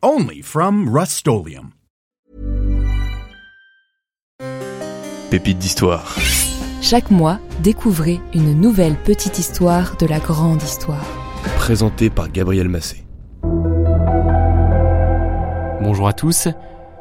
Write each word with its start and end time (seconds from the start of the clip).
Only 0.00 0.42
from 0.42 0.88
Rust 0.88 1.28
Pépite 5.28 5.58
d'histoire. 5.58 6.14
Chaque 6.80 7.10
mois, 7.10 7.40
découvrez 7.64 8.20
une 8.32 8.60
nouvelle 8.60 8.94
petite 8.94 9.40
histoire 9.40 9.96
de 9.96 10.06
la 10.06 10.20
grande 10.20 10.62
histoire. 10.62 11.04
Présentée 11.56 12.10
par 12.10 12.30
Gabriel 12.30 12.68
Massé. 12.68 13.04
Bonjour 15.82 16.06
à 16.06 16.12
tous. 16.12 16.46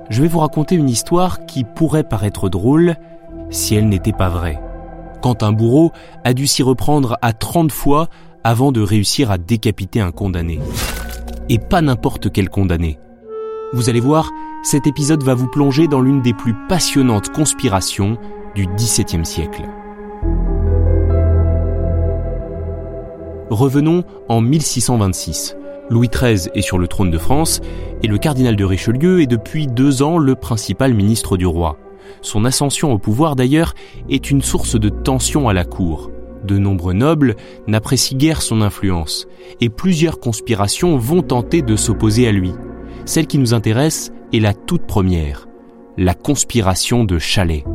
Je 0.10 0.24
vais 0.24 0.28
vous 0.28 0.40
raconter 0.40 0.74
une 0.74 0.90
histoire 0.90 1.46
qui 1.46 1.66
pourrait 1.66 2.04
paraître 2.04 2.50
drôle 2.50 2.96
si 3.52 3.76
elle 3.76 3.90
n'était 3.90 4.12
pas 4.12 4.30
vraie. 4.30 4.60
Quand 5.22 5.44
un 5.44 5.52
bourreau 5.52 5.92
a 6.24 6.34
dû 6.34 6.48
s'y 6.48 6.64
reprendre 6.64 7.16
à 7.22 7.34
30 7.34 7.72
fois 7.72 8.10
avant 8.44 8.72
de 8.72 8.82
réussir 8.82 9.30
à 9.30 9.38
décapiter 9.38 10.02
un 10.02 10.12
condamné. 10.12 10.60
Et 11.50 11.60
pas 11.60 11.82
n'importe 11.82 12.32
quel 12.32 12.50
condamné. 12.50 13.00
Vous 13.74 13.90
allez 13.90 14.00
voir, 14.00 14.32
cet 14.64 14.88
épisode 14.88 15.24
va 15.24 15.34
vous 15.34 15.48
plonger 15.48 15.88
dans 15.88 16.02
l'une 16.02 16.22
des 16.22 16.34
plus 16.34 16.56
passionnantes 16.68 17.32
conspirations 17.32 18.18
du 18.56 18.68
XVIIe 18.68 19.26
siècle. 19.26 19.64
Revenons 23.50 24.04
en 24.28 24.42
1626. 24.42 25.56
Louis 25.90 26.10
XIII 26.10 26.50
est 26.54 26.62
sur 26.62 26.78
le 26.78 26.88
trône 26.88 27.12
de 27.12 27.18
France 27.18 27.62
et 28.04 28.08
le 28.08 28.18
cardinal 28.18 28.58
de 28.58 28.66
Richelieu 28.66 29.22
est 29.22 29.28
depuis 29.28 29.68
deux 29.68 30.02
ans 30.02 30.18
le 30.18 30.36
principal 30.36 30.94
ministre 30.94 31.38
du 31.38 31.46
roi. 31.46 31.78
Son 32.22 32.44
ascension 32.44 32.92
au 32.92 32.98
pouvoir 32.98 33.36
d'ailleurs 33.38 33.74
est 34.10 34.32
une 34.32 34.42
source 34.42 34.78
de 34.78 34.90
tension 34.90 35.48
à 35.48 35.54
la 35.54 35.64
cour. 35.64 36.12
De 36.48 36.58
nombreux 36.58 36.94
nobles 36.94 37.36
n'apprécient 37.68 38.18
guère 38.18 38.42
son 38.42 38.62
influence 38.62 39.28
et 39.60 39.68
plusieurs 39.68 40.22
conspirations 40.22 40.98
vont 40.98 41.22
tenter 41.22 41.62
de 41.62 41.76
s'opposer 41.76 42.26
à 42.26 42.32
lui. 42.32 42.54
Celle 43.06 43.28
qui 43.28 43.38
nous 43.38 43.54
intéresse 43.54 44.14
est 44.32 44.40
la 44.40 44.54
toute 44.54 44.88
première, 44.88 45.50
la 45.98 46.14
conspiration 46.14 47.04
de 47.04 47.20
Chalais. 47.20 47.66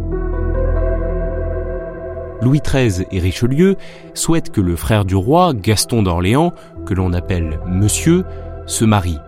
Louis 2.41 2.61
XIII 2.61 3.05
et 3.13 3.21
Richelieu 3.21 3.77
souhaitent 4.15 4.51
que 4.51 4.63
le 4.63 4.75
frère 4.75 5.05
du 5.05 5.17
roi, 5.17 5.53
Gaston 5.53 6.03
d'Orléans, 6.03 6.55
que 6.87 6.95
l'on 6.95 7.13
appelle 7.13 7.61
Monsieur, 7.67 8.25
se 8.65 8.87
marie. 8.87 9.19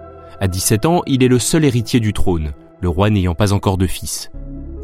À 0.41 0.48
17 0.48 0.87
ans, 0.87 1.03
il 1.06 1.22
est 1.22 1.28
le 1.28 1.39
seul 1.39 1.67
héritier 1.67 2.00
du 2.00 2.15
trône, 2.15 2.53
le 2.81 2.89
roi 2.89 3.11
n'ayant 3.11 3.34
pas 3.34 3.53
encore 3.53 3.77
de 3.77 3.87
fils. 3.87 4.31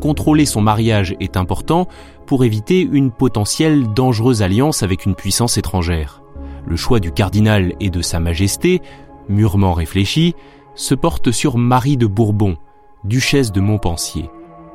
Contrôler 0.01 0.47
son 0.47 0.62
mariage 0.62 1.15
est 1.20 1.37
important 1.37 1.87
pour 2.27 2.45
éviter 2.45 2.81
une 2.81 3.11
potentielle 3.11 3.93
dangereuse 3.93 4.43
alliance 4.43 4.83
avec 4.83 5.05
une 5.05 5.15
puissance 5.15 5.59
étrangère. 5.59 6.23
Le 6.67 6.77
choix 6.77 7.01
du 7.01 7.12
cardinal 7.12 7.75
et 7.81 7.91
de 7.91 8.01
Sa 8.01 8.19
Majesté, 8.19 8.81
mûrement 9.28 9.75
réfléchi, 9.75 10.34
se 10.75 10.95
porte 10.95 11.31
sur 11.31 11.59
Marie 11.59 11.97
de 11.97 12.06
Bourbon, 12.06 12.56
duchesse 13.05 13.53
de 13.53 13.61
Montpensier. 13.61 14.31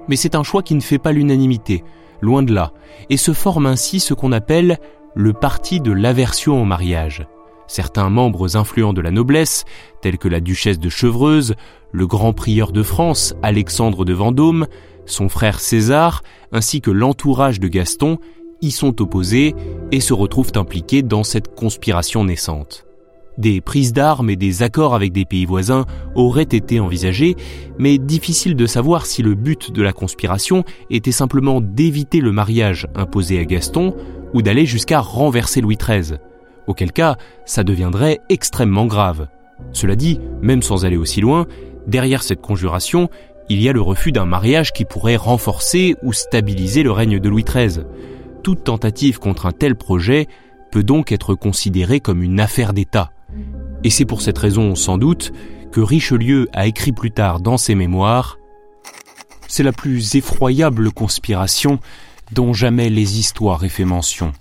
Mais 0.08 0.16
c'est 0.16 0.36
un 0.36 0.44
choix 0.44 0.62
qui 0.62 0.76
ne 0.76 0.82
fait 0.82 1.00
pas 1.00 1.12
l'unanimité, 1.12 1.84
loin 2.22 2.44
de 2.44 2.54
là, 2.54 2.72
et 3.10 3.18
se 3.18 3.34
forme 3.34 3.66
ainsi 3.66 4.00
ce 4.00 4.14
qu'on 4.14 4.32
appelle 4.32 4.78
le 5.16 5.34
parti 5.34 5.80
de 5.80 5.92
l'aversion 5.92 6.62
au 6.62 6.66
mariage. 6.66 7.26
Certains 7.68 8.10
membres 8.10 8.58
influents 8.58 8.94
de 8.94 9.02
la 9.02 9.12
noblesse, 9.12 9.66
tels 10.02 10.18
que 10.18 10.28
la 10.28 10.40
duchesse 10.40 10.80
de 10.80 10.90
Chevreuse, 10.90 11.56
le 11.92 12.08
grand 12.08 12.34
prieur 12.34 12.72
de 12.72 12.84
France, 12.84 13.36
Alexandre 13.42 14.06
de 14.06 14.14
Vendôme, 14.14 14.68
son 15.06 15.30
frère 15.30 15.60
César, 15.60 16.24
ainsi 16.52 16.82
que 16.82 16.92
l'entourage 16.92 17.60
de 17.60 17.68
Gaston, 17.68 18.18
y 18.62 18.72
sont 18.72 19.02
opposés 19.02 19.56
et 19.92 20.00
se 20.00 20.14
retrouvent 20.14 20.54
impliqués 20.56 21.04
dans 21.04 21.24
cette 21.24 21.54
conspiration 21.56 22.24
naissante. 22.24 22.86
Des 23.38 23.60
prises 23.60 23.92
d'armes 23.92 24.30
et 24.30 24.38
des 24.38 24.64
accords 24.64 24.96
avec 24.96 25.12
des 25.12 25.26
pays 25.26 25.46
voisins 25.46 25.86
auraient 26.16 26.44
été 26.44 26.80
envisagés, 26.80 27.36
mais 27.78 27.98
difficile 27.98 28.56
de 28.56 28.66
savoir 28.66 29.06
si 29.06 29.24
le 29.24 29.36
but 29.36 29.72
de 29.72 29.82
la 29.82 29.92
conspiration 29.92 30.64
était 30.90 31.12
simplement 31.12 31.60
d'éviter 31.60 32.22
le 32.22 32.32
mariage 32.32 32.88
imposé 32.96 33.40
à 33.40 33.46
Gaston 33.46 33.94
ou 34.34 34.42
d'aller 34.42 34.66
jusqu'à 34.66 35.02
renverser 35.02 35.60
Louis 35.60 35.78
XIII. 35.78 36.18
Auquel 36.68 36.92
cas, 36.92 37.18
ça 37.46 37.64
deviendrait 37.64 38.20
extrêmement 38.30 38.86
grave. 38.86 39.28
Cela 39.72 39.96
dit, 39.96 40.20
même 40.42 40.62
sans 40.62 40.86
aller 40.86 40.98
aussi 40.98 41.22
loin, 41.22 41.46
derrière 41.88 42.24
cette 42.24 42.42
conjuration, 42.42 43.10
il 43.50 43.62
y 43.62 43.70
a 43.70 43.74
le 43.74 43.82
refus 43.82 44.12
d'un 44.12 44.26
mariage 44.26 44.74
qui 44.74 44.86
pourrait 44.86 45.16
renforcer 45.16 45.96
ou 46.02 46.14
stabiliser 46.14 46.84
le 46.84 46.92
règne 46.92 47.20
de 47.20 47.30
Louis 47.30 47.44
XIII. 47.44 47.84
Toute 48.44 48.64
tentative 48.64 49.20
contre 49.20 49.46
un 49.46 49.52
tel 49.52 49.76
projet 49.76 50.28
peut 50.72 50.84
donc 50.84 51.12
être 51.12 51.36
considérée 51.36 52.00
comme 52.00 52.24
une 52.24 52.40
affaire 52.40 52.74
d'État. 52.74 53.12
Et 53.84 53.90
c'est 53.90 54.06
pour 54.06 54.22
cette 54.22 54.38
raison, 54.38 54.76
sans 54.76 54.98
doute, 54.98 55.32
que 55.72 55.82
Richelieu 55.82 56.48
a 56.54 56.68
écrit 56.68 56.92
plus 56.92 57.12
tard 57.12 57.40
dans 57.40 57.58
ses 57.58 57.76
mémoires 57.76 58.40
C'est 59.48 59.64
la 59.64 59.72
plus 59.72 60.16
effroyable 60.16 60.92
conspiration 60.92 61.80
dont 62.32 62.54
jamais 62.54 62.90
les 62.90 63.20
histoires 63.20 63.64
aient 63.64 63.70
fait 63.70 63.86
mention. 63.86 64.32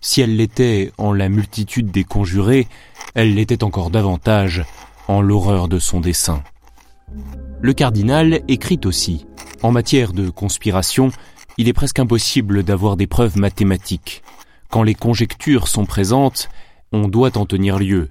Si 0.00 0.20
elle 0.20 0.36
l'était 0.36 0.92
en 0.98 1.12
la 1.12 1.28
multitude 1.28 1.90
des 1.90 2.04
conjurés, 2.04 2.68
elle 3.14 3.34
l'était 3.34 3.64
encore 3.64 3.90
davantage 3.90 4.64
en 5.08 5.20
l'horreur 5.20 5.68
de 5.68 5.78
son 5.78 6.00
dessein. 6.00 6.42
Le 7.60 7.72
cardinal 7.72 8.42
écrit 8.48 8.80
aussi 8.84 9.26
En 9.62 9.72
matière 9.72 10.12
de 10.12 10.30
conspiration, 10.30 11.10
il 11.56 11.68
est 11.68 11.72
presque 11.72 11.98
impossible 11.98 12.62
d'avoir 12.62 12.96
des 12.96 13.06
preuves 13.06 13.36
mathématiques. 13.36 14.22
Quand 14.70 14.82
les 14.82 14.94
conjectures 14.94 15.66
sont 15.66 15.86
présentes, 15.86 16.48
on 16.92 17.08
doit 17.08 17.36
en 17.36 17.46
tenir 17.46 17.78
lieu, 17.78 18.10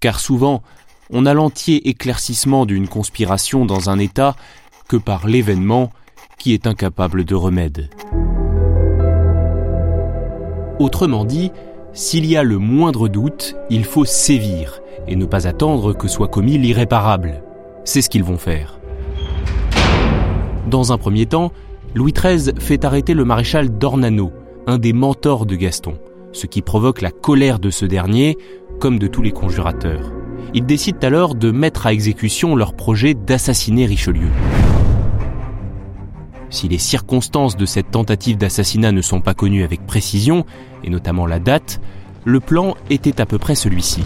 car 0.00 0.20
souvent 0.20 0.62
on 1.10 1.26
a 1.26 1.34
l'entier 1.34 1.88
éclaircissement 1.88 2.66
d'une 2.66 2.88
conspiration 2.88 3.66
dans 3.66 3.90
un 3.90 3.98
état 3.98 4.34
que 4.88 4.96
par 4.96 5.26
l'événement 5.26 5.92
qui 6.38 6.54
est 6.54 6.66
incapable 6.66 7.24
de 7.24 7.34
remède. 7.34 7.90
Autrement 10.78 11.24
dit, 11.24 11.52
s'il 11.94 12.26
y 12.26 12.36
a 12.36 12.42
le 12.42 12.58
moindre 12.58 13.08
doute, 13.08 13.56
il 13.70 13.84
faut 13.84 14.04
sévir 14.04 14.80
et 15.08 15.16
ne 15.16 15.24
pas 15.24 15.46
attendre 15.46 15.94
que 15.94 16.08
soit 16.08 16.28
commis 16.28 16.58
l'irréparable. 16.58 17.42
C'est 17.84 18.02
ce 18.02 18.10
qu'ils 18.10 18.24
vont 18.24 18.36
faire. 18.36 18.78
Dans 20.68 20.92
un 20.92 20.98
premier 20.98 21.26
temps, 21.26 21.52
Louis 21.94 22.12
XIII 22.12 22.52
fait 22.58 22.84
arrêter 22.84 23.14
le 23.14 23.24
maréchal 23.24 23.70
d'Ornano, 23.70 24.32
un 24.66 24.78
des 24.78 24.92
mentors 24.92 25.46
de 25.46 25.54
Gaston, 25.54 25.94
ce 26.32 26.46
qui 26.46 26.60
provoque 26.60 27.00
la 27.00 27.10
colère 27.10 27.58
de 27.58 27.70
ce 27.70 27.86
dernier 27.86 28.36
comme 28.78 28.98
de 28.98 29.06
tous 29.06 29.22
les 29.22 29.32
conjurateurs. 29.32 30.12
Ils 30.52 30.66
décident 30.66 30.98
alors 31.02 31.34
de 31.34 31.50
mettre 31.50 31.86
à 31.86 31.92
exécution 31.92 32.54
leur 32.54 32.74
projet 32.74 33.14
d'assassiner 33.14 33.86
Richelieu. 33.86 34.28
Si 36.50 36.68
les 36.68 36.78
circonstances 36.78 37.56
de 37.56 37.66
cette 37.66 37.90
tentative 37.90 38.36
d'assassinat 38.36 38.92
ne 38.92 39.02
sont 39.02 39.20
pas 39.20 39.34
connues 39.34 39.64
avec 39.64 39.86
précision, 39.86 40.44
et 40.84 40.90
notamment 40.90 41.26
la 41.26 41.38
date, 41.38 41.80
le 42.24 42.40
plan 42.40 42.76
était 42.90 43.20
à 43.20 43.26
peu 43.26 43.38
près 43.38 43.54
celui-ci. 43.54 44.02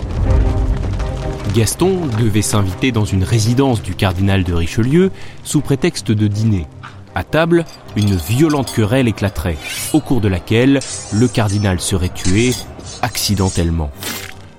Gaston 1.54 2.06
devait 2.18 2.42
s'inviter 2.42 2.92
dans 2.92 3.04
une 3.04 3.24
résidence 3.24 3.82
du 3.82 3.94
cardinal 3.94 4.44
de 4.44 4.54
Richelieu 4.54 5.10
sous 5.42 5.60
prétexte 5.60 6.12
de 6.12 6.26
dîner. 6.26 6.66
À 7.14 7.24
table, 7.24 7.64
une 7.96 8.14
violente 8.14 8.72
querelle 8.72 9.08
éclaterait, 9.08 9.56
au 9.92 10.00
cours 10.00 10.20
de 10.20 10.28
laquelle 10.28 10.80
le 11.12 11.28
cardinal 11.28 11.80
serait 11.80 12.08
tué 12.08 12.52
accidentellement 13.02 13.90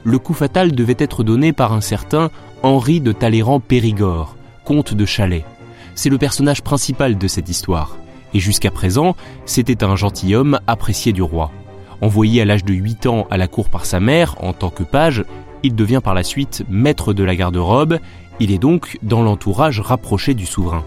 le 0.04 0.19
coup 0.19 0.34
fatal 0.34 0.74
devait 0.74 0.95
être 0.98 1.24
donné 1.24 1.54
par 1.54 1.74
un 1.74 1.81
certain 1.81 2.30
Henri 2.63 3.01
de 3.01 3.12
Talleyrand 3.12 3.60
Périgord, 3.60 4.36
comte 4.66 4.94
de 4.94 5.06
Chalais. 5.06 5.45
C'est 5.95 6.09
le 6.09 6.17
personnage 6.17 6.61
principal 6.61 7.17
de 7.17 7.27
cette 7.27 7.49
histoire. 7.49 7.97
Et 8.33 8.39
jusqu'à 8.39 8.71
présent, 8.71 9.15
c'était 9.45 9.83
un 9.83 9.95
gentilhomme 9.95 10.59
apprécié 10.67 11.11
du 11.11 11.21
roi. 11.21 11.51
Envoyé 12.01 12.41
à 12.41 12.45
l'âge 12.45 12.65
de 12.65 12.73
8 12.73 13.05
ans 13.05 13.27
à 13.29 13.38
la 13.38 13.47
cour 13.47 13.69
par 13.69 13.85
sa 13.85 13.99
mère 13.99 14.35
en 14.41 14.53
tant 14.53 14.69
que 14.69 14.83
page, 14.83 15.23
il 15.63 15.75
devient 15.75 16.01
par 16.03 16.13
la 16.13 16.23
suite 16.23 16.63
maître 16.69 17.13
de 17.13 17.23
la 17.23 17.35
garde-robe, 17.35 17.99
il 18.39 18.51
est 18.51 18.57
donc 18.57 18.97
dans 19.03 19.21
l'entourage 19.21 19.79
rapproché 19.79 20.33
du 20.33 20.45
souverain. 20.45 20.83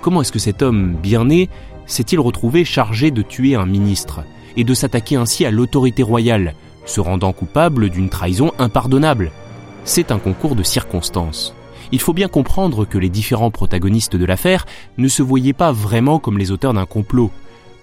Comment 0.00 0.22
est-ce 0.22 0.32
que 0.32 0.38
cet 0.38 0.62
homme 0.62 0.94
bien 0.94 1.26
né 1.26 1.50
s'est-il 1.86 2.18
retrouvé 2.20 2.64
chargé 2.64 3.10
de 3.10 3.22
tuer 3.22 3.54
un 3.54 3.66
ministre 3.66 4.22
et 4.56 4.64
de 4.64 4.72
s'attaquer 4.72 5.16
ainsi 5.16 5.44
à 5.44 5.50
l'autorité 5.50 6.02
royale, 6.02 6.54
se 6.86 7.00
rendant 7.00 7.32
coupable 7.32 7.90
d'une 7.90 8.08
trahison 8.08 8.52
impardonnable? 8.58 9.32
C'est 9.84 10.12
un 10.12 10.18
concours 10.18 10.56
de 10.56 10.62
circonstances. 10.62 11.54
Il 11.94 12.00
faut 12.00 12.12
bien 12.12 12.26
comprendre 12.26 12.84
que 12.84 12.98
les 12.98 13.08
différents 13.08 13.52
protagonistes 13.52 14.16
de 14.16 14.24
l'affaire 14.24 14.66
ne 14.98 15.06
se 15.06 15.22
voyaient 15.22 15.52
pas 15.52 15.70
vraiment 15.70 16.18
comme 16.18 16.38
les 16.38 16.50
auteurs 16.50 16.74
d'un 16.74 16.86
complot. 16.86 17.30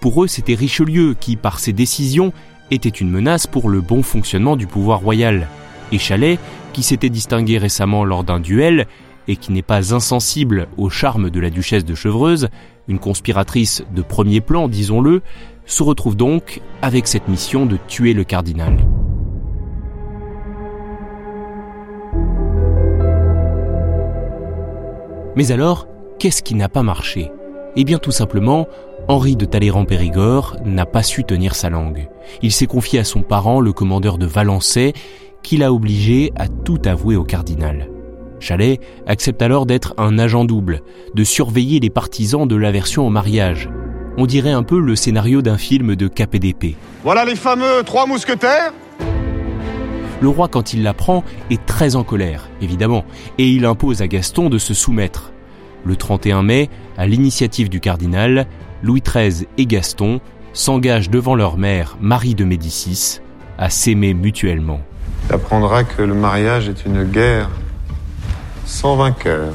Pour 0.02 0.22
eux, 0.22 0.26
c'était 0.26 0.52
Richelieu 0.52 1.16
qui, 1.18 1.36
par 1.36 1.58
ses 1.58 1.72
décisions, 1.72 2.34
était 2.70 2.90
une 2.90 3.08
menace 3.08 3.46
pour 3.46 3.70
le 3.70 3.80
bon 3.80 4.02
fonctionnement 4.02 4.56
du 4.56 4.66
pouvoir 4.66 5.00
royal. 5.00 5.48
Et 5.92 5.98
Chalet, 5.98 6.38
qui 6.74 6.82
s'était 6.82 7.08
distingué 7.08 7.56
récemment 7.56 8.04
lors 8.04 8.22
d'un 8.22 8.38
duel, 8.38 8.86
et 9.28 9.36
qui 9.36 9.50
n'est 9.50 9.62
pas 9.62 9.94
insensible 9.94 10.68
au 10.76 10.90
charme 10.90 11.30
de 11.30 11.40
la 11.40 11.48
duchesse 11.48 11.86
de 11.86 11.94
Chevreuse, 11.94 12.50
une 12.88 12.98
conspiratrice 12.98 13.82
de 13.94 14.02
premier 14.02 14.42
plan, 14.42 14.68
disons-le, 14.68 15.22
se 15.64 15.82
retrouve 15.82 16.16
donc 16.16 16.60
avec 16.82 17.06
cette 17.06 17.28
mission 17.28 17.64
de 17.64 17.78
tuer 17.88 18.12
le 18.12 18.24
cardinal. 18.24 18.76
Mais 25.34 25.50
alors, 25.50 25.86
qu'est-ce 26.18 26.42
qui 26.42 26.54
n'a 26.54 26.68
pas 26.68 26.82
marché? 26.82 27.30
Eh 27.76 27.84
bien 27.84 27.98
tout 27.98 28.10
simplement, 28.10 28.68
Henri 29.08 29.34
de 29.34 29.46
Talleyrand-Périgord 29.46 30.56
n'a 30.64 30.84
pas 30.84 31.02
su 31.02 31.24
tenir 31.24 31.54
sa 31.54 31.70
langue. 31.70 32.08
Il 32.42 32.52
s'est 32.52 32.66
confié 32.66 32.98
à 32.98 33.04
son 33.04 33.22
parent, 33.22 33.60
le 33.60 33.72
commandeur 33.72 34.18
de 34.18 34.26
Valençay, 34.26 34.92
qui 35.42 35.56
l'a 35.56 35.72
obligé 35.72 36.32
à 36.36 36.48
tout 36.48 36.80
avouer 36.84 37.16
au 37.16 37.24
cardinal. 37.24 37.88
Chalet 38.40 38.80
accepte 39.06 39.40
alors 39.40 39.66
d'être 39.66 39.94
un 39.96 40.18
agent 40.18 40.44
double, 40.44 40.82
de 41.14 41.24
surveiller 41.24 41.80
les 41.80 41.90
partisans 41.90 42.46
de 42.46 42.56
l'aversion 42.56 43.06
au 43.06 43.10
mariage. 43.10 43.70
On 44.18 44.26
dirait 44.26 44.50
un 44.52 44.62
peu 44.62 44.78
le 44.78 44.94
scénario 44.96 45.40
d'un 45.40 45.56
film 45.56 45.96
de 45.96 46.08
KPDP. 46.08 46.76
Voilà 47.02 47.24
les 47.24 47.36
fameux 47.36 47.82
trois 47.84 48.06
mousquetaires 48.06 48.74
Le 50.22 50.28
roi, 50.28 50.46
quand 50.46 50.72
il 50.72 50.84
l'apprend, 50.84 51.24
est 51.50 51.66
très 51.66 51.96
en 51.96 52.04
colère, 52.04 52.48
évidemment, 52.60 53.04
et 53.38 53.48
il 53.48 53.64
impose 53.64 54.02
à 54.02 54.06
Gaston 54.06 54.50
de 54.50 54.56
se 54.56 54.72
soumettre. 54.72 55.32
Le 55.84 55.96
31 55.96 56.44
mai, 56.44 56.70
à 56.96 57.08
l'initiative 57.08 57.68
du 57.68 57.80
cardinal, 57.80 58.46
Louis 58.84 59.02
XIII 59.02 59.48
et 59.58 59.66
Gaston 59.66 60.20
s'engagent 60.52 61.10
devant 61.10 61.34
leur 61.34 61.56
mère, 61.58 61.96
Marie 62.00 62.36
de 62.36 62.44
Médicis, 62.44 63.18
à 63.58 63.68
s'aimer 63.68 64.14
mutuellement. 64.14 64.80
Tu 65.26 65.34
apprendras 65.34 65.82
que 65.82 66.02
le 66.02 66.14
mariage 66.14 66.68
est 66.68 66.86
une 66.86 67.02
guerre 67.02 67.50
sans 68.64 68.94
vainqueur. 68.94 69.52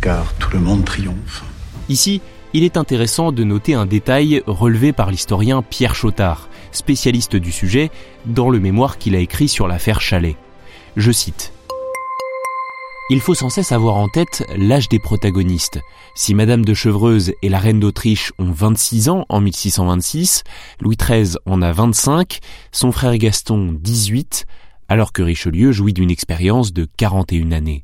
Car 0.00 0.34
tout 0.34 0.50
le 0.52 0.60
monde 0.60 0.84
triomphe. 0.84 1.42
Ici, 1.88 2.20
il 2.54 2.62
est 2.62 2.76
intéressant 2.76 3.32
de 3.32 3.42
noter 3.42 3.74
un 3.74 3.84
détail 3.84 4.40
relevé 4.46 4.92
par 4.92 5.10
l'historien 5.10 5.60
Pierre 5.60 5.96
Chotard, 5.96 6.48
spécialiste 6.70 7.34
du 7.34 7.50
sujet, 7.50 7.90
dans 8.26 8.48
le 8.48 8.60
mémoire 8.60 8.96
qu'il 8.96 9.16
a 9.16 9.18
écrit 9.18 9.48
sur 9.48 9.66
l'affaire 9.66 10.00
Chalet. 10.00 10.36
Je 10.96 11.10
cite. 11.10 11.52
Il 13.10 13.20
faut 13.20 13.34
sans 13.34 13.50
cesse 13.50 13.72
avoir 13.72 13.96
en 13.96 14.08
tête 14.08 14.44
l'âge 14.56 14.88
des 14.88 15.00
protagonistes. 15.00 15.80
Si 16.14 16.32
Madame 16.32 16.64
de 16.64 16.74
Chevreuse 16.74 17.32
et 17.42 17.48
la 17.48 17.58
reine 17.58 17.80
d'Autriche 17.80 18.32
ont 18.38 18.52
26 18.52 19.08
ans 19.08 19.26
en 19.28 19.40
1626, 19.40 20.44
Louis 20.80 20.96
XIII 20.96 21.36
en 21.46 21.60
a 21.60 21.72
25, 21.72 22.38
son 22.70 22.92
frère 22.92 23.18
Gaston 23.18 23.76
18, 23.78 24.46
alors 24.88 25.12
que 25.12 25.22
Richelieu 25.22 25.72
jouit 25.72 25.92
d'une 25.92 26.10
expérience 26.10 26.72
de 26.72 26.86
41 26.96 27.50
années. 27.50 27.83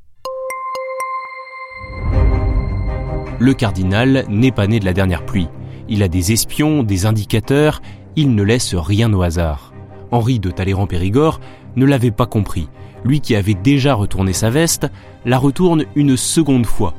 Le 3.40 3.54
cardinal 3.54 4.26
n'est 4.28 4.52
pas 4.52 4.66
né 4.66 4.80
de 4.80 4.84
la 4.84 4.92
dernière 4.92 5.24
pluie. 5.24 5.48
Il 5.88 6.02
a 6.02 6.08
des 6.08 6.32
espions, 6.32 6.82
des 6.82 7.06
indicateurs, 7.06 7.80
il 8.14 8.34
ne 8.34 8.42
laisse 8.42 8.74
rien 8.74 9.10
au 9.14 9.22
hasard. 9.22 9.72
Henri 10.10 10.38
de 10.38 10.50
Talleyrand-Périgord 10.50 11.40
ne 11.74 11.86
l'avait 11.86 12.10
pas 12.10 12.26
compris. 12.26 12.68
Lui 13.02 13.22
qui 13.22 13.34
avait 13.34 13.54
déjà 13.54 13.94
retourné 13.94 14.34
sa 14.34 14.50
veste, 14.50 14.88
la 15.24 15.38
retourne 15.38 15.86
une 15.94 16.18
seconde 16.18 16.66
fois. 16.66 16.92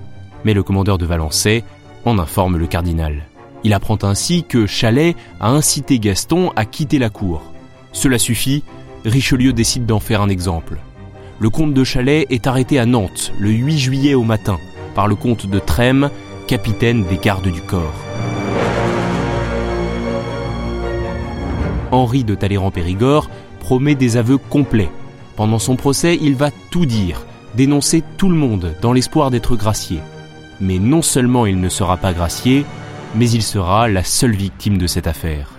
Mais 0.43 0.55
le 0.55 0.63
commandeur 0.63 0.97
de 0.97 1.05
Valençay 1.05 1.63
en 2.05 2.17
informe 2.17 2.57
le 2.57 2.65
cardinal. 2.65 3.27
Il 3.63 3.73
apprend 3.73 3.99
ainsi 4.01 4.43
que 4.43 4.65
Chalet 4.65 5.15
a 5.39 5.51
incité 5.51 5.99
Gaston 5.99 6.51
à 6.55 6.65
quitter 6.65 6.97
la 6.97 7.11
cour. 7.11 7.43
Cela 7.91 8.17
suffit, 8.17 8.63
Richelieu 9.05 9.53
décide 9.53 9.85
d'en 9.85 9.99
faire 9.99 10.23
un 10.23 10.29
exemple. 10.29 10.79
Le 11.39 11.51
comte 11.51 11.75
de 11.75 11.83
Chalet 11.83 12.25
est 12.31 12.47
arrêté 12.47 12.79
à 12.79 12.87
Nantes 12.87 13.31
le 13.39 13.51
8 13.51 13.77
juillet 13.77 14.13
au 14.15 14.23
matin 14.23 14.57
par 14.95 15.07
le 15.07 15.15
comte 15.15 15.45
de 15.45 15.59
Trême 15.59 16.09
capitaine 16.51 17.05
des 17.05 17.15
gardes 17.15 17.47
du 17.47 17.61
corps. 17.61 17.95
Henri 21.91 22.25
de 22.25 22.35
Talleyrand-Périgord 22.35 23.29
promet 23.61 23.95
des 23.95 24.17
aveux 24.17 24.37
complets. 24.37 24.91
Pendant 25.37 25.59
son 25.59 25.77
procès, 25.77 26.19
il 26.21 26.35
va 26.35 26.51
tout 26.69 26.85
dire, 26.85 27.25
dénoncer 27.55 28.03
tout 28.17 28.27
le 28.27 28.35
monde 28.35 28.75
dans 28.81 28.91
l'espoir 28.91 29.31
d'être 29.31 29.55
gracié. 29.55 29.99
Mais 30.59 30.77
non 30.77 31.01
seulement 31.01 31.45
il 31.45 31.61
ne 31.61 31.69
sera 31.69 31.95
pas 31.95 32.11
gracié, 32.11 32.65
mais 33.15 33.29
il 33.29 33.43
sera 33.43 33.87
la 33.87 34.03
seule 34.03 34.35
victime 34.35 34.77
de 34.77 34.87
cette 34.87 35.07
affaire. 35.07 35.53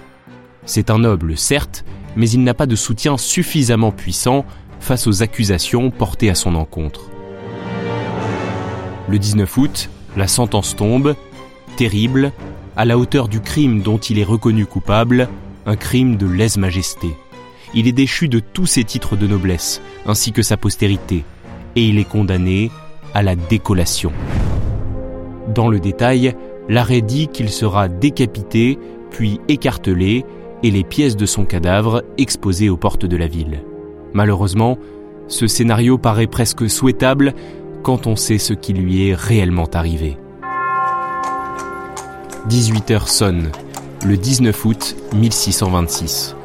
C'est 0.66 0.90
un 0.90 0.98
noble, 0.98 1.38
certes, 1.38 1.86
mais 2.16 2.28
il 2.28 2.44
n'a 2.44 2.52
pas 2.52 2.66
de 2.66 2.76
soutien 2.76 3.16
suffisamment 3.16 3.92
puissant 3.92 4.44
face 4.78 5.06
aux 5.06 5.22
accusations 5.22 5.90
portées 5.90 6.28
à 6.28 6.34
son 6.34 6.54
encontre. 6.54 7.08
Le 9.08 9.18
19 9.18 9.56
août, 9.56 9.88
la 10.16 10.28
sentence 10.28 10.76
tombe, 10.76 11.14
terrible, 11.76 12.32
à 12.76 12.84
la 12.84 12.98
hauteur 12.98 13.28
du 13.28 13.40
crime 13.40 13.82
dont 13.82 13.98
il 13.98 14.18
est 14.18 14.24
reconnu 14.24 14.66
coupable, 14.66 15.28
un 15.66 15.76
crime 15.76 16.16
de 16.16 16.26
lèse-majesté. 16.26 17.08
Il 17.74 17.88
est 17.88 17.92
déchu 17.92 18.28
de 18.28 18.40
tous 18.40 18.66
ses 18.66 18.84
titres 18.84 19.16
de 19.16 19.26
noblesse, 19.26 19.80
ainsi 20.06 20.32
que 20.32 20.42
sa 20.42 20.56
postérité, 20.56 21.24
et 21.76 21.84
il 21.84 21.98
est 21.98 22.08
condamné 22.08 22.70
à 23.14 23.22
la 23.22 23.36
décollation. 23.36 24.12
Dans 25.54 25.68
le 25.68 25.80
détail, 25.80 26.34
l'arrêt 26.68 27.00
dit 27.00 27.28
qu'il 27.28 27.50
sera 27.50 27.88
décapité, 27.88 28.78
puis 29.10 29.40
écartelé, 29.48 30.24
et 30.62 30.70
les 30.70 30.84
pièces 30.84 31.16
de 31.16 31.26
son 31.26 31.44
cadavre 31.44 32.04
exposées 32.18 32.68
aux 32.68 32.76
portes 32.76 33.06
de 33.06 33.16
la 33.16 33.26
ville. 33.26 33.64
Malheureusement, 34.12 34.78
ce 35.26 35.46
scénario 35.46 35.98
paraît 35.98 36.26
presque 36.26 36.68
souhaitable 36.68 37.34
quand 37.82 38.06
on 38.06 38.16
sait 38.16 38.38
ce 38.38 38.52
qui 38.52 38.72
lui 38.72 39.08
est 39.08 39.14
réellement 39.14 39.68
arrivé. 39.74 40.16
18 42.48 42.90
heures 42.92 43.08
sonne, 43.08 43.50
le 44.04 44.16
19 44.16 44.64
août 44.64 44.96
1626. 45.14 46.36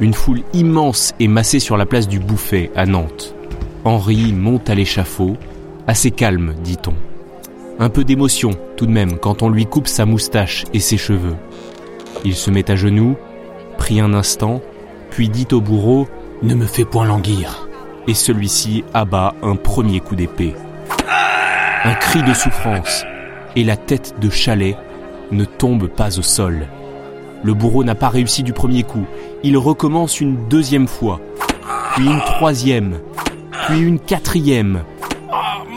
Une 0.00 0.14
foule 0.14 0.42
immense 0.52 1.14
est 1.20 1.28
massée 1.28 1.60
sur 1.60 1.76
la 1.76 1.86
place 1.86 2.08
du 2.08 2.18
Bouffet 2.18 2.70
à 2.74 2.86
Nantes. 2.86 3.34
Henri 3.84 4.32
monte 4.32 4.68
à 4.68 4.74
l'échafaud, 4.74 5.36
assez 5.86 6.10
calme, 6.10 6.54
dit-on. 6.62 6.94
Un 7.78 7.88
peu 7.88 8.04
d'émotion 8.04 8.50
tout 8.76 8.86
de 8.86 8.90
même 8.90 9.18
quand 9.18 9.42
on 9.42 9.48
lui 9.48 9.66
coupe 9.66 9.88
sa 9.88 10.06
moustache 10.06 10.64
et 10.72 10.80
ses 10.80 10.98
cheveux. 10.98 11.36
Il 12.24 12.34
se 12.34 12.50
met 12.50 12.70
à 12.70 12.76
genoux, 12.76 13.16
prie 13.78 14.00
un 14.00 14.14
instant, 14.14 14.60
puis 15.10 15.28
dit 15.28 15.48
au 15.52 15.60
bourreau⁇ 15.60 16.04
Ne 16.46 16.54
me 16.54 16.66
fais 16.66 16.84
point 16.84 17.06
languir!⁇ 17.06 17.68
Et 18.10 18.14
celui-ci 18.14 18.84
abat 18.92 19.34
un 19.42 19.56
premier 19.56 20.00
coup 20.00 20.16
d'épée 20.16 20.54
un 21.86 21.94
cri 21.94 22.20
de 22.24 22.34
souffrance, 22.34 23.04
et 23.54 23.62
la 23.62 23.76
tête 23.76 24.16
de 24.20 24.28
Chalet 24.28 24.76
ne 25.30 25.44
tombe 25.44 25.86
pas 25.86 26.18
au 26.18 26.22
sol. 26.22 26.66
Le 27.44 27.54
bourreau 27.54 27.84
n'a 27.84 27.94
pas 27.94 28.08
réussi 28.08 28.42
du 28.42 28.52
premier 28.52 28.82
coup. 28.82 29.04
Il 29.44 29.56
recommence 29.56 30.20
une 30.20 30.48
deuxième 30.48 30.88
fois, 30.88 31.20
puis 31.94 32.06
une 32.06 32.20
troisième, 32.22 32.98
puis 33.68 33.78
une 33.78 34.00
quatrième. 34.00 34.82
Oh, 35.30 35.34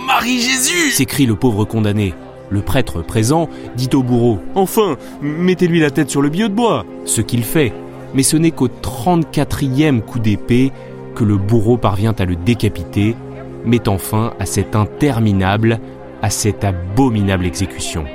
Marie 0.07 0.39
Jésus 0.39 0.89
s'écrie 0.89 1.27
le 1.27 1.35
pauvre 1.35 1.63
condamné. 1.63 2.15
Le 2.49 2.61
prêtre 2.61 3.03
présent 3.03 3.47
dit 3.75 3.89
au 3.93 4.01
bourreau 4.01 4.39
Enfin, 4.55 4.97
mettez-lui 5.21 5.79
la 5.79 5.91
tête 5.91 6.09
sur 6.09 6.23
le 6.23 6.29
billot 6.29 6.47
de 6.47 6.55
bois 6.55 6.85
Ce 7.05 7.21
qu'il 7.21 7.43
fait, 7.43 7.71
mais 8.15 8.23
ce 8.23 8.35
n'est 8.35 8.49
qu'au 8.49 8.67
34e 8.67 10.01
coup 10.01 10.17
d'épée 10.17 10.71
que 11.13 11.23
le 11.23 11.37
bourreau 11.37 11.77
parvient 11.77 12.15
à 12.17 12.25
le 12.25 12.35
décapiter, 12.35 13.15
mettant 13.63 13.99
fin 13.99 14.33
à 14.39 14.47
cette 14.47 14.75
interminable 14.75 15.79
à 16.21 16.29
cette 16.29 16.63
abominable 16.63 17.45
exécution. 17.45 18.05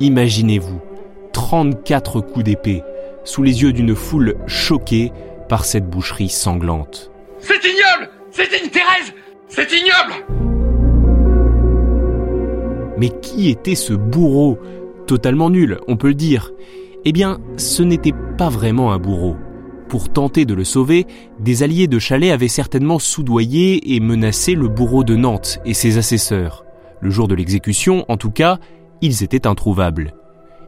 Imaginez-vous, 0.00 0.80
34 1.32 2.20
coups 2.20 2.44
d'épée, 2.44 2.82
sous 3.24 3.42
les 3.42 3.62
yeux 3.62 3.72
d'une 3.72 3.94
foule 3.94 4.34
choquée 4.46 5.12
par 5.48 5.64
cette 5.64 5.88
boucherie 5.88 6.28
sanglante. 6.28 7.10
C'est 7.38 7.54
ignoble 7.54 8.10
C'est 8.30 8.64
une 8.64 8.70
Thérèse 8.70 9.12
C'est 9.48 9.70
ignoble 9.72 10.14
Mais 12.98 13.10
qui 13.20 13.50
était 13.50 13.74
ce 13.74 13.92
bourreau? 13.92 14.58
Totalement 15.06 15.50
nul, 15.50 15.78
on 15.88 15.96
peut 15.96 16.08
le 16.08 16.14
dire. 16.14 16.52
Eh 17.04 17.12
bien, 17.12 17.38
ce 17.56 17.82
n'était 17.82 18.14
pas 18.38 18.48
vraiment 18.48 18.92
un 18.92 18.98
bourreau. 18.98 19.36
Pour 19.92 20.08
tenter 20.08 20.46
de 20.46 20.54
le 20.54 20.64
sauver, 20.64 21.06
des 21.38 21.62
alliés 21.62 21.86
de 21.86 21.98
Chalet 21.98 22.32
avaient 22.32 22.48
certainement 22.48 22.98
soudoyé 22.98 23.94
et 23.94 24.00
menacé 24.00 24.54
le 24.54 24.68
bourreau 24.68 25.04
de 25.04 25.16
Nantes 25.16 25.60
et 25.66 25.74
ses 25.74 25.98
assesseurs. 25.98 26.64
Le 27.02 27.10
jour 27.10 27.28
de 27.28 27.34
l'exécution, 27.34 28.06
en 28.08 28.16
tout 28.16 28.30
cas, 28.30 28.56
ils 29.02 29.22
étaient 29.22 29.46
introuvables. 29.46 30.14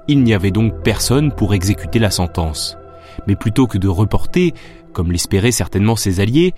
Il 0.09 0.25
n'y 0.25 0.35
avait 0.35 0.51
donc 0.51 0.83
personne 0.83 1.33
pour 1.33 1.55
exécuter 1.55 1.99
la 1.99 2.11
sentence. 2.11 2.77
Mais 3.27 3.35
plutôt 3.35 3.67
que 3.67 3.79
de 3.79 3.89
reporter, 3.89 4.53
comme 4.93 5.11
l'espéraient 5.11 5.53
certainement 5.53 5.97
ses 5.97 6.21
alliés, 6.21 6.53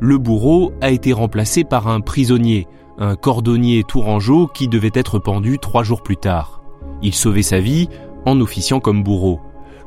le 0.00 0.16
bourreau 0.16 0.72
a 0.80 0.92
été 0.92 1.12
remplacé 1.12 1.64
par 1.64 1.86
un 1.86 2.00
prisonnier, 2.00 2.66
un 2.96 3.14
cordonnier 3.14 3.84
tourangeau 3.86 4.46
qui 4.46 4.68
devait 4.68 4.90
être 4.94 5.18
pendu 5.18 5.58
trois 5.58 5.82
jours 5.82 6.02
plus 6.02 6.16
tard. 6.16 6.62
Il 7.02 7.12
sauvait 7.14 7.42
sa 7.42 7.60
vie 7.60 7.90
en 8.24 8.40
officiant 8.40 8.80
comme 8.80 9.02
bourreau. 9.02 9.38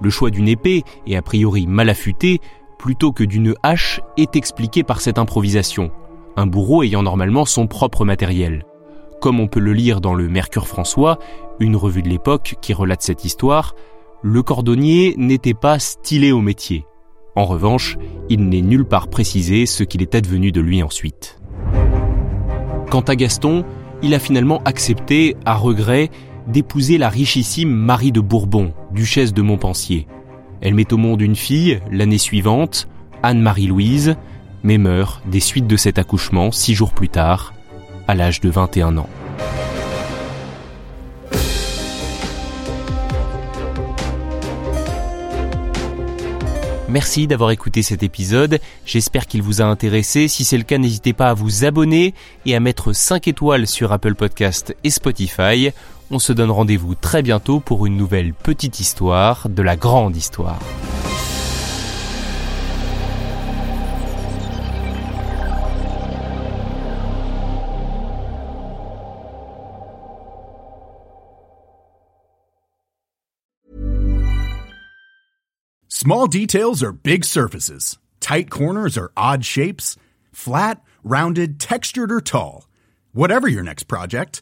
Le 0.02 0.10
choix 0.10 0.30
d'une 0.30 0.48
épée, 0.48 0.84
et 1.06 1.18
a 1.18 1.22
priori 1.22 1.68
mal 1.68 1.90
affûtée, 1.90 2.40
plutôt 2.78 3.12
que 3.12 3.24
d'une 3.24 3.56
hache, 3.64 4.02
est 4.18 4.36
expliqué 4.36 4.84
par 4.84 5.02
cette 5.02 5.20
improvisation, 5.20 5.92
un 6.38 6.48
bourreau 6.48 6.84
ayant 6.84 7.04
normalement 7.04 7.46
son 7.46 7.68
propre 7.68 8.06
matériel. 8.06 8.66
Comme 9.20 9.42
on 9.42 9.48
peut 9.48 9.60
le 9.60 9.74
lire 9.74 10.00
dans 10.00 10.14
le 10.14 10.30
Mercure 10.30 10.68
François, 10.68 11.20
une 11.60 11.76
revue 11.76 12.02
de 12.02 12.08
l'époque 12.08 12.56
qui 12.62 12.74
relate 12.74 13.02
cette 13.02 13.26
histoire, 13.26 13.76
le 14.22 14.42
cordonnier 14.44 15.16
n'était 15.18 15.54
pas 15.54 15.80
stylé 15.80 16.32
au 16.32 16.42
métier. 16.42 16.86
En 17.36 17.46
revanche, 17.46 17.98
il 18.30 18.48
n'est 18.48 18.62
nulle 18.62 18.86
part 18.86 19.10
précisé 19.10 19.66
ce 19.66 19.84
qu'il 19.84 20.02
est 20.02 20.16
advenu 20.16 20.52
de 20.52 20.62
lui 20.62 20.82
ensuite. 20.82 21.40
Quant 22.90 23.02
à 23.02 23.16
Gaston, 23.16 23.66
il 24.02 24.14
a 24.14 24.20
finalement 24.20 24.62
accepté, 24.64 25.36
à 25.46 25.56
regret, 25.56 26.10
d'épouser 26.48 26.98
la 26.98 27.10
richissime 27.10 27.70
Marie 27.70 28.12
de 28.12 28.22
Bourbon, 28.22 28.74
duchesse 28.92 29.34
de 29.34 29.42
Montpensier. 29.42 30.08
Elle 30.62 30.74
met 30.74 30.92
au 30.94 30.98
monde 30.98 31.22
une 31.22 31.36
fille 31.36 31.80
l'année 31.92 32.18
suivante, 32.18 32.88
Anne-Marie-Louise, 33.24 34.16
mais 34.64 34.78
meurt 34.78 35.22
des 35.28 35.40
suites 35.40 35.68
de 35.68 35.78
cet 35.78 35.98
accouchement 36.00 36.52
six 36.52 36.76
jours 36.76 36.94
plus 36.94 37.10
tard, 37.10 37.54
à 38.08 38.16
l'âge 38.16 38.42
de 38.42 38.50
21 38.50 38.98
ans. 38.98 39.10
Merci 46.90 47.28
d'avoir 47.28 47.52
écouté 47.52 47.84
cet 47.84 48.02
épisode, 48.02 48.60
j'espère 48.84 49.28
qu'il 49.28 49.44
vous 49.44 49.62
a 49.62 49.66
intéressé. 49.66 50.28
Si 50.28 50.44
c'est 50.44 50.58
le 50.58 50.64
cas, 50.64 50.80
n'hésitez 50.80 51.14
pas 51.14 51.30
à 51.30 51.34
vous 51.36 51.64
abonner 51.64 52.16
et 52.48 52.56
à 52.56 52.60
mettre 52.60 52.94
5 52.94 53.28
étoiles 53.28 53.68
sur 53.68 53.92
Apple 53.92 54.16
Podcast 54.16 54.76
et 54.84 54.90
Spotify. 54.90 55.70
On 56.12 56.18
se 56.18 56.34
donne 56.34 56.50
rendez-vous 56.50 56.96
très 56.96 57.22
bientôt 57.22 57.60
pour 57.60 57.86
une 57.86 57.96
nouvelle 57.96 58.34
petite 58.34 58.80
histoire 58.80 59.48
de 59.48 59.62
la 59.62 59.76
grande 59.76 60.16
histoire. 60.16 60.60
Small 75.88 76.28
details 76.28 76.82
are 76.82 76.92
big 76.92 77.24
surfaces. 77.24 78.00
Tight 78.20 78.50
corners 78.50 78.98
are 78.98 79.12
odd 79.16 79.46
shapes. 79.46 79.96
Flat, 80.32 80.82
rounded, 81.04 81.60
textured, 81.60 82.12
or 82.12 82.22
tall. 82.22 82.68
Whatever 83.14 83.48
your 83.48 83.64
next 83.64 83.84
project, 83.84 84.42